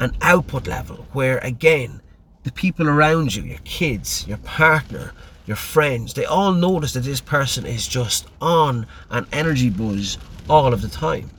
an 0.00 0.16
output 0.20 0.66
level 0.66 1.06
where, 1.12 1.38
again, 1.38 2.02
the 2.44 2.52
people 2.52 2.88
around 2.88 3.34
you, 3.34 3.42
your 3.42 3.58
kids, 3.64 4.26
your 4.28 4.36
partner, 4.38 5.12
your 5.46 5.56
friends, 5.56 6.14
they 6.14 6.26
all 6.26 6.52
notice 6.52 6.92
that 6.92 7.00
this 7.00 7.20
person 7.20 7.66
is 7.66 7.88
just 7.88 8.26
on 8.40 8.86
an 9.10 9.26
energy 9.32 9.70
buzz 9.70 10.18
all 10.48 10.72
of 10.72 10.82
the 10.82 10.88
time. 10.88 11.30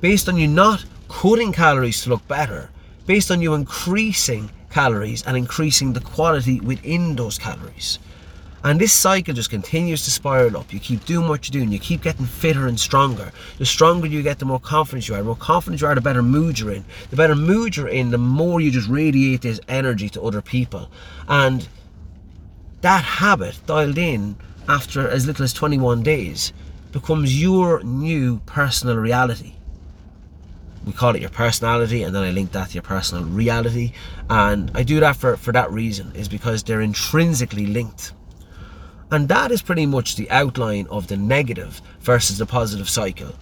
Based 0.00 0.28
on 0.28 0.36
you 0.36 0.48
not 0.48 0.84
cutting 1.08 1.52
calories 1.52 2.02
to 2.02 2.10
look 2.10 2.26
better, 2.26 2.70
based 3.06 3.30
on 3.30 3.40
you 3.40 3.54
increasing 3.54 4.50
calories 4.70 5.22
and 5.26 5.36
increasing 5.36 5.92
the 5.92 6.00
quality 6.00 6.60
within 6.60 7.16
those 7.16 7.38
calories. 7.38 7.98
And 8.66 8.80
this 8.80 8.92
cycle 8.92 9.32
just 9.32 9.48
continues 9.48 10.04
to 10.06 10.10
spiral 10.10 10.56
up. 10.56 10.72
You 10.72 10.80
keep 10.80 11.04
doing 11.04 11.28
what 11.28 11.46
you're 11.46 11.52
doing, 11.52 11.70
you 11.70 11.78
keep 11.78 12.02
getting 12.02 12.26
fitter 12.26 12.66
and 12.66 12.80
stronger. 12.80 13.30
The 13.58 13.64
stronger 13.64 14.08
you 14.08 14.24
get, 14.24 14.40
the 14.40 14.44
more 14.44 14.58
confident 14.58 15.08
you 15.08 15.14
are. 15.14 15.18
The 15.18 15.24
more 15.24 15.36
confident 15.36 15.80
you 15.80 15.86
are, 15.86 15.94
the 15.94 16.00
better 16.00 16.20
mood 16.20 16.58
you're 16.58 16.72
in. 16.72 16.84
The 17.10 17.16
better 17.16 17.36
mood 17.36 17.76
you're 17.76 17.86
in, 17.86 18.10
the 18.10 18.18
more 18.18 18.60
you 18.60 18.72
just 18.72 18.88
radiate 18.88 19.42
this 19.42 19.60
energy 19.68 20.08
to 20.08 20.22
other 20.22 20.42
people. 20.42 20.90
And 21.28 21.68
that 22.80 23.04
habit 23.04 23.56
dialed 23.66 23.98
in 23.98 24.34
after 24.68 25.08
as 25.08 25.28
little 25.28 25.44
as 25.44 25.52
21 25.52 26.02
days 26.02 26.52
becomes 26.90 27.40
your 27.40 27.84
new 27.84 28.40
personal 28.46 28.96
reality. 28.96 29.52
We 30.84 30.92
call 30.92 31.14
it 31.14 31.20
your 31.20 31.30
personality, 31.30 32.02
and 32.02 32.12
then 32.12 32.24
I 32.24 32.30
link 32.30 32.50
that 32.50 32.70
to 32.70 32.74
your 32.74 32.82
personal 32.82 33.26
reality. 33.26 33.92
And 34.28 34.72
I 34.74 34.82
do 34.82 34.98
that 34.98 35.14
for, 35.14 35.36
for 35.36 35.52
that 35.52 35.70
reason, 35.70 36.10
is 36.16 36.28
because 36.28 36.64
they're 36.64 36.80
intrinsically 36.80 37.66
linked. 37.66 38.12
And 39.16 39.30
that 39.30 39.50
is 39.50 39.62
pretty 39.62 39.86
much 39.86 40.16
the 40.16 40.30
outline 40.30 40.86
of 40.90 41.06
the 41.06 41.16
negative 41.16 41.80
versus 42.00 42.36
the 42.36 42.44
positive 42.44 42.86
cycle. 42.86 43.32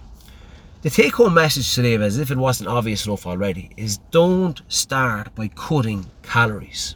The 0.83 0.89
take 0.89 1.15
home 1.15 1.33
message 1.33 1.75
today, 1.75 1.95
as 1.95 2.17
if 2.17 2.31
it 2.31 2.37
wasn't 2.37 2.69
obvious 2.69 3.05
enough 3.05 3.27
already, 3.27 3.71
is 3.75 3.97
don't 4.09 4.61
start 4.69 5.35
by 5.35 5.49
cutting 5.49 6.05
calories. 6.23 6.95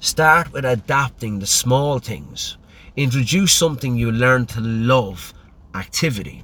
Start 0.00 0.52
with 0.52 0.64
adapting 0.64 1.38
the 1.38 1.46
small 1.46 2.00
things. 2.00 2.56
Introduce 2.96 3.52
something 3.52 3.94
you 3.94 4.10
learn 4.10 4.44
to 4.46 4.60
love 4.60 5.32
activity 5.76 6.42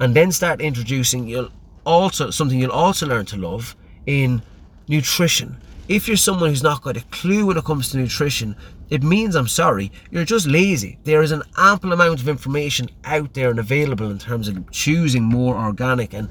and 0.00 0.16
then 0.16 0.32
start 0.32 0.60
introducing 0.60 1.28
you'll 1.28 1.52
also 1.86 2.30
something 2.30 2.58
you'll 2.58 2.72
also 2.72 3.06
learn 3.06 3.24
to 3.26 3.36
love 3.36 3.76
in 4.06 4.42
nutrition 4.88 5.56
if 5.86 6.08
you're 6.08 6.16
someone 6.16 6.48
who's 6.48 6.62
not 6.62 6.82
got 6.82 6.96
a 6.96 7.04
clue 7.12 7.46
when 7.46 7.56
it 7.56 7.64
comes 7.64 7.90
to 7.90 7.98
nutrition 7.98 8.56
it 8.94 9.02
means 9.02 9.34
i'm 9.34 9.48
sorry 9.48 9.90
you're 10.10 10.24
just 10.24 10.46
lazy 10.46 10.98
there 11.04 11.22
is 11.22 11.32
an 11.32 11.42
ample 11.56 11.92
amount 11.92 12.20
of 12.20 12.28
information 12.28 12.88
out 13.04 13.34
there 13.34 13.50
and 13.50 13.58
available 13.58 14.10
in 14.10 14.18
terms 14.18 14.48
of 14.48 14.70
choosing 14.70 15.22
more 15.22 15.56
organic 15.56 16.14
and 16.14 16.28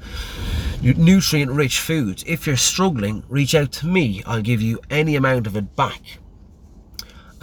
nutrient 0.82 1.50
rich 1.50 1.80
foods 1.80 2.24
if 2.26 2.46
you're 2.46 2.56
struggling 2.56 3.22
reach 3.28 3.54
out 3.54 3.70
to 3.70 3.86
me 3.86 4.22
i'll 4.26 4.42
give 4.42 4.62
you 4.62 4.78
any 4.90 5.14
amount 5.16 5.46
of 5.46 5.56
it 5.56 5.76
back 5.76 6.00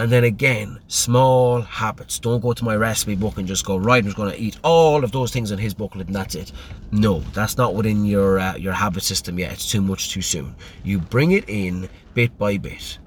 and 0.02 0.12
then 0.12 0.24
again, 0.24 0.80
small 0.88 1.62
habits. 1.62 2.18
Don't 2.18 2.42
go 2.42 2.54
to 2.54 2.66
my 2.66 2.76
recipe 2.76 3.14
book 3.14 3.38
and 3.38 3.48
just 3.48 3.64
go, 3.64 3.78
right, 3.78 4.04
I'm 4.04 4.14
going 4.14 4.32
to 4.32 4.40
eat 4.40 4.58
all 4.64 5.04
of 5.04 5.12
those 5.12 5.32
things 5.32 5.52
in 5.52 5.60
his 5.60 5.76
booklet 5.76 6.08
and 6.08 6.16
that's 6.16 6.34
it. 6.34 6.52
No, 6.92 7.20
that's 7.36 7.56
not 7.56 7.76
within 7.76 8.04
your, 8.04 8.40
uh, 8.40 8.56
your 8.56 8.74
habit 8.74 9.04
system 9.04 9.38
yet. 9.38 9.52
It's 9.52 9.70
too 9.70 9.80
much 9.80 10.10
too 10.10 10.24
soon. 10.24 10.56
You 10.84 10.98
bring 10.98 11.34
it 11.34 11.48
in 11.48 11.88
bit 12.16 12.36
by 12.40 12.58
bit. 12.58 12.98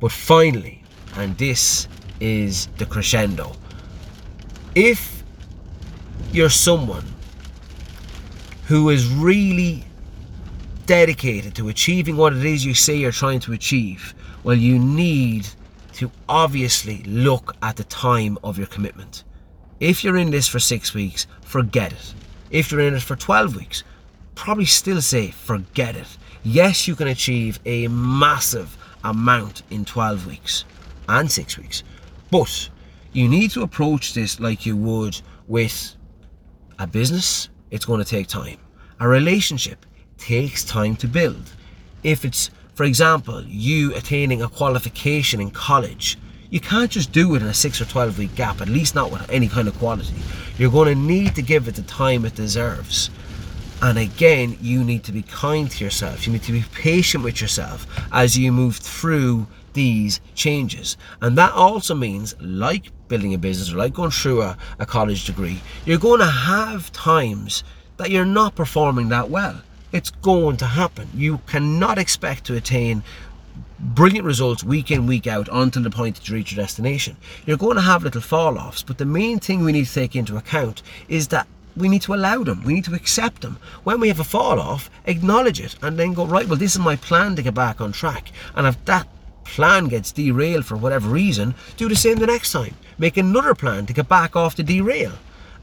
But 0.00 0.10
finally, 0.10 0.82
and 1.16 1.36
this 1.38 1.88
is 2.20 2.66
the 2.78 2.86
crescendo, 2.86 3.52
if 4.74 5.22
you're 6.32 6.50
someone 6.50 7.04
who 8.66 8.90
is 8.90 9.06
really 9.08 9.84
dedicated 10.86 11.54
to 11.56 11.68
achieving 11.68 12.16
what 12.16 12.32
it 12.32 12.44
is 12.44 12.64
you 12.64 12.74
say 12.74 12.94
you're 12.94 13.12
trying 13.12 13.40
to 13.40 13.52
achieve, 13.52 14.14
well, 14.44 14.56
you 14.56 14.78
need 14.78 15.46
to 15.94 16.10
obviously 16.28 17.02
look 17.04 17.56
at 17.62 17.76
the 17.76 17.84
time 17.84 18.38
of 18.44 18.58
your 18.58 18.66
commitment. 18.68 19.24
If 19.80 20.04
you're 20.04 20.16
in 20.16 20.30
this 20.30 20.46
for 20.46 20.58
six 20.58 20.94
weeks, 20.94 21.26
forget 21.42 21.92
it. 21.92 22.14
If 22.50 22.70
you're 22.70 22.80
in 22.80 22.94
it 22.94 23.02
for 23.02 23.16
12 23.16 23.56
weeks, 23.56 23.84
probably 24.34 24.66
still 24.66 25.00
say 25.00 25.30
forget 25.30 25.96
it. 25.96 26.16
Yes, 26.42 26.88
you 26.88 26.94
can 26.94 27.08
achieve 27.08 27.58
a 27.66 27.88
massive 27.88 28.76
amount 29.04 29.62
in 29.70 29.84
12 29.84 30.26
weeks 30.26 30.64
and 31.08 31.30
six 31.30 31.58
weeks, 31.58 31.82
but 32.30 32.68
you 33.12 33.28
need 33.28 33.50
to 33.52 33.62
approach 33.62 34.14
this 34.14 34.40
like 34.40 34.66
you 34.66 34.76
would 34.76 35.20
with 35.48 35.96
a 36.78 36.86
business. 36.86 37.48
It's 37.70 37.84
going 37.84 38.02
to 38.02 38.08
take 38.08 38.26
time. 38.26 38.58
A 39.00 39.08
relationship 39.08 39.86
takes 40.18 40.64
time 40.64 40.96
to 40.96 41.08
build. 41.08 41.52
If 42.02 42.24
it's 42.24 42.50
for 42.80 42.84
example, 42.84 43.42
you 43.44 43.94
attaining 43.94 44.40
a 44.40 44.48
qualification 44.48 45.38
in 45.38 45.50
college, 45.50 46.16
you 46.48 46.60
can't 46.60 46.90
just 46.90 47.12
do 47.12 47.34
it 47.34 47.42
in 47.42 47.48
a 47.48 47.52
6 47.52 47.78
or 47.78 47.84
12 47.84 48.18
week 48.18 48.34
gap, 48.34 48.62
at 48.62 48.68
least 48.68 48.94
not 48.94 49.12
with 49.12 49.28
any 49.30 49.48
kind 49.48 49.68
of 49.68 49.78
quality. 49.78 50.14
You're 50.56 50.70
going 50.70 50.88
to 50.88 50.94
need 50.94 51.34
to 51.34 51.42
give 51.42 51.68
it 51.68 51.74
the 51.74 51.82
time 51.82 52.24
it 52.24 52.34
deserves. 52.34 53.10
And 53.82 53.98
again, 53.98 54.58
you 54.60 54.84
need 54.84 55.04
to 55.04 55.12
be 55.12 55.22
kind 55.22 55.70
to 55.70 55.84
yourself. 55.84 56.26
You 56.26 56.32
need 56.32 56.42
to 56.42 56.52
be 56.52 56.64
patient 56.74 57.24
with 57.24 57.40
yourself 57.40 57.86
as 58.12 58.36
you 58.36 58.52
move 58.52 58.76
through 58.76 59.46
these 59.72 60.20
changes. 60.34 60.96
And 61.22 61.38
that 61.38 61.52
also 61.52 61.94
means, 61.94 62.34
like 62.40 62.92
building 63.08 63.34
a 63.34 63.38
business 63.38 63.72
or 63.72 63.76
like 63.76 63.94
going 63.94 64.10
through 64.10 64.42
a, 64.42 64.56
a 64.78 64.86
college 64.86 65.24
degree, 65.24 65.60
you're 65.86 65.98
going 65.98 66.20
to 66.20 66.26
have 66.26 66.92
times 66.92 67.64
that 67.96 68.10
you're 68.10 68.24
not 68.24 68.54
performing 68.54 69.08
that 69.10 69.30
well. 69.30 69.60
It's 69.92 70.10
going 70.10 70.56
to 70.58 70.66
happen. 70.66 71.08
You 71.14 71.38
cannot 71.46 71.98
expect 71.98 72.44
to 72.44 72.56
attain 72.56 73.02
brilliant 73.78 74.26
results 74.26 74.62
week 74.62 74.90
in, 74.90 75.06
week 75.06 75.26
out 75.26 75.48
until 75.50 75.82
the 75.82 75.90
point 75.90 76.16
that 76.16 76.28
you 76.28 76.34
reach 76.34 76.52
your 76.52 76.62
destination. 76.62 77.16
You're 77.46 77.56
going 77.56 77.76
to 77.76 77.82
have 77.82 78.04
little 78.04 78.20
fall 78.20 78.58
offs, 78.58 78.82
but 78.82 78.98
the 78.98 79.06
main 79.06 79.38
thing 79.38 79.64
we 79.64 79.72
need 79.72 79.86
to 79.86 79.94
take 79.94 80.14
into 80.14 80.36
account 80.36 80.82
is 81.08 81.28
that 81.28 81.46
we 81.76 81.88
need 81.88 82.02
to 82.02 82.14
allow 82.14 82.42
them, 82.42 82.62
we 82.64 82.74
need 82.74 82.84
to 82.84 82.94
accept 82.94 83.42
them. 83.42 83.58
When 83.84 84.00
we 84.00 84.08
have 84.08 84.20
a 84.20 84.24
fall 84.24 84.60
off, 84.60 84.90
acknowledge 85.06 85.60
it 85.60 85.76
and 85.82 85.98
then 85.98 86.12
go, 86.12 86.26
right, 86.26 86.46
well, 86.46 86.58
this 86.58 86.74
is 86.74 86.80
my 86.80 86.96
plan 86.96 87.36
to 87.36 87.42
get 87.42 87.54
back 87.54 87.80
on 87.80 87.92
track. 87.92 88.32
And 88.54 88.66
if 88.66 88.84
that 88.84 89.08
plan 89.44 89.88
gets 89.88 90.12
derailed 90.12 90.66
for 90.66 90.76
whatever 90.76 91.08
reason, 91.08 91.54
do 91.76 91.88
the 91.88 91.96
same 91.96 92.18
the 92.18 92.26
next 92.26 92.52
time. 92.52 92.74
Make 92.98 93.16
another 93.16 93.54
plan 93.54 93.86
to 93.86 93.92
get 93.92 94.08
back 94.08 94.36
off 94.36 94.56
the 94.56 94.62
derail 94.62 95.12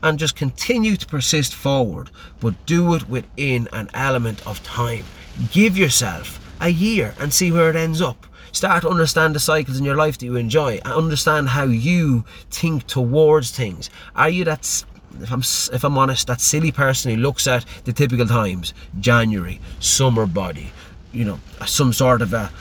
and 0.03 0.19
just 0.19 0.35
continue 0.35 0.95
to 0.95 1.05
persist 1.05 1.53
forward, 1.53 2.09
but 2.39 2.65
do 2.65 2.93
it 2.95 3.09
within 3.09 3.67
an 3.73 3.89
element 3.93 4.45
of 4.45 4.63
time. 4.63 5.05
Give 5.51 5.77
yourself 5.77 6.39
a 6.61 6.69
year 6.69 7.13
and 7.19 7.33
see 7.33 7.51
where 7.51 7.69
it 7.69 7.75
ends 7.75 8.01
up. 8.01 8.25
Start 8.51 8.81
to 8.83 8.89
understand 8.89 9.35
the 9.35 9.39
cycles 9.39 9.77
in 9.77 9.85
your 9.85 9.95
life 9.95 10.17
that 10.17 10.25
you 10.25 10.35
enjoy. 10.35 10.79
And 10.83 10.93
understand 10.93 11.49
how 11.49 11.65
you 11.65 12.25
think 12.49 12.87
towards 12.87 13.51
things. 13.51 13.89
Are 14.15 14.29
you 14.29 14.45
that 14.45 14.83
if 15.21 15.31
I'm 15.31 15.41
if 15.75 15.83
I'm 15.83 15.97
honest, 15.97 16.27
that 16.27 16.41
silly 16.41 16.71
person 16.71 17.11
who 17.11 17.17
looks 17.17 17.47
at 17.47 17.65
the 17.85 17.93
typical 17.93 18.25
times, 18.25 18.73
January, 18.99 19.59
summer 19.79 20.25
body, 20.25 20.71
you 21.11 21.25
know, 21.25 21.39
some 21.65 21.93
sort 21.93 22.21
of 22.21 22.33
a 22.33 22.51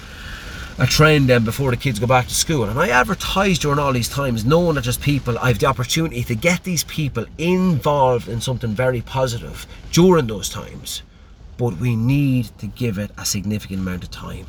a 0.78 0.86
trend 0.86 1.28
then 1.28 1.42
before 1.42 1.70
the 1.70 1.76
kids 1.76 1.98
go 1.98 2.06
back 2.06 2.26
to 2.26 2.34
school. 2.34 2.64
And 2.64 2.78
I 2.78 2.88
advertise 2.88 3.58
during 3.58 3.78
all 3.78 3.92
these 3.92 4.10
times, 4.10 4.44
knowing 4.44 4.74
that 4.74 4.84
there's 4.84 4.98
people, 4.98 5.38
I 5.38 5.48
have 5.48 5.58
the 5.58 5.66
opportunity 5.66 6.22
to 6.24 6.34
get 6.34 6.64
these 6.64 6.84
people 6.84 7.24
involved 7.38 8.28
in 8.28 8.42
something 8.42 8.74
very 8.74 9.00
positive 9.00 9.66
during 9.90 10.26
those 10.26 10.50
times. 10.50 11.02
But 11.56 11.78
we 11.78 11.96
need 11.96 12.50
to 12.58 12.66
give 12.66 12.98
it 12.98 13.10
a 13.16 13.24
significant 13.24 13.80
amount 13.80 14.04
of 14.04 14.10
time. 14.10 14.46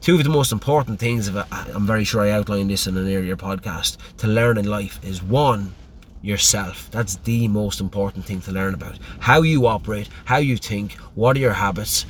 Two 0.00 0.14
of 0.14 0.24
the 0.24 0.30
most 0.30 0.50
important 0.50 0.98
things, 0.98 1.28
I'm 1.28 1.86
very 1.86 2.04
sure 2.04 2.22
I 2.22 2.30
outlined 2.30 2.70
this 2.70 2.86
in 2.86 2.96
an 2.96 3.06
earlier 3.06 3.36
podcast, 3.36 3.98
to 4.16 4.26
learn 4.26 4.56
in 4.56 4.64
life 4.64 4.98
is 5.04 5.22
one, 5.22 5.74
yourself. 6.22 6.90
That's 6.90 7.16
the 7.16 7.48
most 7.48 7.80
important 7.80 8.24
thing 8.24 8.40
to 8.42 8.52
learn 8.52 8.74
about. 8.74 8.98
How 9.18 9.42
you 9.42 9.66
operate, 9.66 10.08
how 10.24 10.38
you 10.38 10.56
think, 10.56 10.92
what 11.14 11.36
are 11.36 11.40
your 11.40 11.52
habits, 11.52 12.06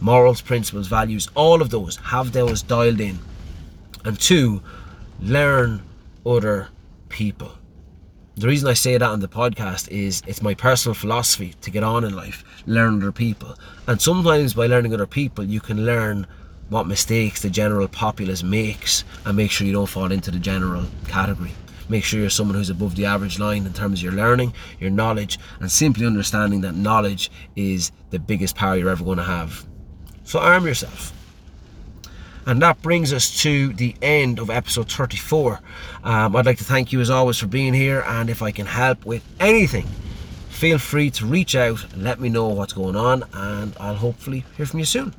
morals, 0.00 0.40
principles, 0.40 0.88
values, 0.88 1.28
all 1.34 1.62
of 1.62 1.70
those. 1.70 1.96
Have 1.96 2.32
those 2.32 2.62
dialed 2.62 3.00
in. 3.00 3.18
And 4.04 4.18
two, 4.18 4.62
learn 5.20 5.82
other 6.26 6.68
people. 7.08 7.52
The 8.36 8.48
reason 8.48 8.68
I 8.68 8.74
say 8.74 8.96
that 8.96 9.02
on 9.02 9.20
the 9.20 9.28
podcast 9.28 9.88
is 9.88 10.22
it's 10.26 10.40
my 10.40 10.54
personal 10.54 10.94
philosophy 10.94 11.54
to 11.60 11.70
get 11.70 11.84
on 11.84 12.02
in 12.02 12.16
life, 12.16 12.44
learn 12.66 12.96
other 13.02 13.12
people. 13.12 13.54
And 13.86 14.00
sometimes 14.00 14.54
by 14.54 14.66
learning 14.66 14.94
other 14.94 15.06
people, 15.06 15.44
you 15.44 15.60
can 15.60 15.84
learn 15.84 16.26
what 16.70 16.86
mistakes 16.86 17.42
the 17.42 17.50
general 17.50 17.86
populace 17.88 18.42
makes 18.42 19.04
and 19.26 19.36
make 19.36 19.50
sure 19.50 19.66
you 19.66 19.74
don't 19.74 19.86
fall 19.86 20.10
into 20.10 20.30
the 20.30 20.38
general 20.38 20.86
category. 21.06 21.52
Make 21.92 22.04
sure 22.04 22.18
you're 22.18 22.30
someone 22.30 22.56
who's 22.56 22.70
above 22.70 22.96
the 22.96 23.04
average 23.04 23.38
line 23.38 23.66
in 23.66 23.74
terms 23.74 23.98
of 23.98 24.04
your 24.04 24.14
learning, 24.14 24.54
your 24.80 24.88
knowledge, 24.88 25.38
and 25.60 25.70
simply 25.70 26.06
understanding 26.06 26.62
that 26.62 26.74
knowledge 26.74 27.30
is 27.54 27.92
the 28.08 28.18
biggest 28.18 28.56
power 28.56 28.76
you're 28.76 28.88
ever 28.88 29.04
going 29.04 29.18
to 29.18 29.24
have. 29.24 29.66
So 30.24 30.38
arm 30.38 30.64
yourself. 30.64 31.12
And 32.46 32.62
that 32.62 32.80
brings 32.80 33.12
us 33.12 33.42
to 33.42 33.74
the 33.74 33.94
end 34.00 34.38
of 34.38 34.48
episode 34.48 34.90
34. 34.90 35.60
Um, 36.02 36.34
I'd 36.34 36.46
like 36.46 36.56
to 36.56 36.64
thank 36.64 36.94
you 36.94 37.00
as 37.02 37.10
always 37.10 37.36
for 37.36 37.46
being 37.46 37.74
here, 37.74 38.02
and 38.06 38.30
if 38.30 38.40
I 38.40 38.52
can 38.52 38.64
help 38.64 39.04
with 39.04 39.22
anything, 39.38 39.86
feel 40.48 40.78
free 40.78 41.10
to 41.10 41.26
reach 41.26 41.54
out 41.54 41.92
and 41.92 42.02
let 42.02 42.20
me 42.20 42.30
know 42.30 42.48
what's 42.48 42.72
going 42.72 42.96
on, 42.96 43.22
and 43.34 43.76
I'll 43.78 43.96
hopefully 43.96 44.46
hear 44.56 44.64
from 44.64 44.78
you 44.78 44.86
soon. 44.86 45.12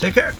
Take 0.00 0.12
care. 0.12 0.32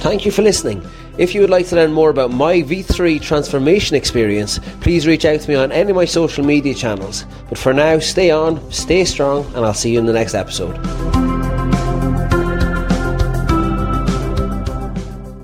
Thank 0.00 0.26
you 0.26 0.32
for 0.32 0.42
listening. 0.42 0.84
If 1.18 1.34
you 1.34 1.40
would 1.40 1.50
like 1.50 1.66
to 1.68 1.76
learn 1.76 1.92
more 1.92 2.10
about 2.10 2.30
my 2.30 2.62
V3 2.62 3.20
transformation 3.20 3.96
experience, 3.96 4.58
please 4.80 5.06
reach 5.06 5.24
out 5.24 5.40
to 5.40 5.48
me 5.48 5.54
on 5.54 5.72
any 5.72 5.90
of 5.90 5.96
my 5.96 6.04
social 6.04 6.44
media 6.44 6.74
channels. 6.74 7.24
But 7.48 7.58
for 7.58 7.72
now, 7.72 7.98
stay 7.98 8.30
on, 8.30 8.70
stay 8.70 9.04
strong, 9.04 9.44
and 9.54 9.64
I'll 9.64 9.74
see 9.74 9.92
you 9.92 9.98
in 9.98 10.06
the 10.06 10.12
next 10.12 10.34
episode. 10.34 10.99